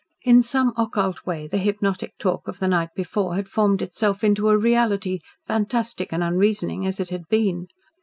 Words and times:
In 0.23 0.41
some 0.41 0.73
occult 0.77 1.27
way 1.27 1.45
the 1.45 1.59
hypnotic 1.59 2.17
talk 2.17 2.47
of 2.47 2.57
the 2.57 2.67
night 2.67 2.89
before 2.95 3.35
had 3.35 3.47
formed 3.47 3.83
itself 3.83 4.23
into 4.23 4.49
a 4.49 4.57
reality, 4.57 5.19
fantastic 5.45 6.11
and 6.11 6.23
unreasoning 6.23 6.87
as 6.87 6.99
it 6.99 7.11
had 7.11 7.27
been. 7.29 7.67